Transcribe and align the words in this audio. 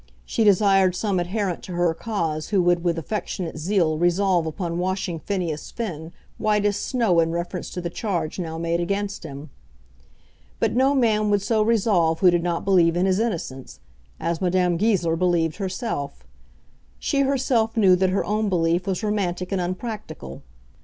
She 0.25 0.43
desired 0.43 0.95
some 0.95 1.19
adherent 1.19 1.61
to 1.61 1.73
her 1.73 1.93
cause 1.93 2.47
who 2.49 2.63
would 2.63 2.83
with 2.83 2.97
affectionate 2.97 3.59
zeal 3.59 3.99
resolve 3.99 4.47
upon 4.47 4.79
washing 4.79 5.19
Phineas 5.19 5.69
Finn 5.69 6.11
white 6.39 6.65
as 6.65 6.75
snow 6.75 7.19
in 7.19 7.31
reference 7.31 7.69
to 7.69 7.81
the 7.81 7.89
charge 7.91 8.39
now 8.39 8.57
made 8.57 8.79
against 8.79 9.23
him. 9.23 9.51
But 10.59 10.71
no 10.71 10.95
man 10.95 11.29
would 11.29 11.43
so 11.43 11.61
resolve 11.61 12.21
who 12.21 12.31
did 12.31 12.41
not 12.41 12.65
believe 12.65 12.97
in 12.97 13.05
his 13.05 13.19
innocence, 13.19 13.79
as 14.19 14.41
Madame 14.41 14.75
Goesler 14.75 15.15
believed 15.15 15.57
herself. 15.57 16.25
She 16.97 17.19
herself 17.21 17.77
knew 17.77 17.95
that 17.95 18.09
her 18.09 18.25
own 18.25 18.49
belief 18.49 18.87
was 18.87 19.03
romantic 19.03 19.51
and 19.51 19.61
unpractical. 19.61 20.41